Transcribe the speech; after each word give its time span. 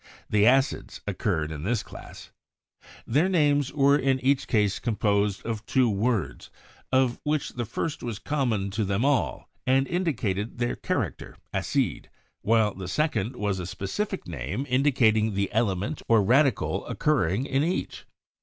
The 0.31 0.47
acids 0.47 0.99
occurred 1.05 1.51
in 1.51 1.61
this 1.61 1.83
class. 1.83 2.31
Their 3.05 3.25
166 3.25 3.71
CHEMISTRY 3.71 3.83
names 3.83 3.85
were 3.85 3.99
in 4.11 4.19
each 4.25 4.47
case 4.47 4.79
composed 4.79 5.45
of 5.45 5.63
two 5.67 5.91
words, 5.91 6.49
of 6.91 7.19
which 7.23 7.49
the 7.49 7.65
first 7.65 8.01
was 8.01 8.17
common 8.17 8.71
to 8.71 8.83
them 8.83 9.05
all 9.05 9.47
and 9.67 9.87
indicated 9.87 10.57
their 10.57 10.71
acid 10.71 10.81
character 10.81 11.37
(acide), 11.53 12.05
while 12.41 12.73
the 12.73 12.87
second 12.87 13.35
was 13.35 13.59
a 13.59 13.67
spe 13.67 13.83
cific 13.85 14.25
name 14.27 14.65
indicating 14.67 15.35
the 15.35 15.53
element 15.53 16.01
or 16.07 16.23
radical 16.23 16.83
occurring 16.87 17.45
in 17.45 17.63
each. 17.63 18.05